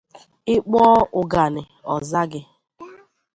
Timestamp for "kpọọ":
0.67-0.91